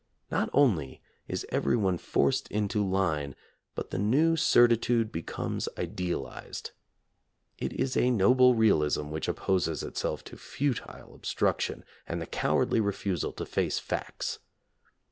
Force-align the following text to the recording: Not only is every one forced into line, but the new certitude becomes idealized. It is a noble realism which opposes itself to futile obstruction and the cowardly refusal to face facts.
Not 0.31 0.49
only 0.51 0.99
is 1.27 1.45
every 1.49 1.75
one 1.77 1.99
forced 1.99 2.47
into 2.47 2.83
line, 2.83 3.35
but 3.75 3.91
the 3.91 3.99
new 3.99 4.35
certitude 4.35 5.11
becomes 5.11 5.69
idealized. 5.77 6.71
It 7.59 7.71
is 7.73 7.95
a 7.95 8.09
noble 8.09 8.55
realism 8.55 9.11
which 9.11 9.27
opposes 9.27 9.83
itself 9.83 10.23
to 10.23 10.37
futile 10.37 11.13
obstruction 11.13 11.85
and 12.07 12.19
the 12.19 12.25
cowardly 12.25 12.79
refusal 12.79 13.31
to 13.33 13.45
face 13.45 13.77
facts. 13.77 14.39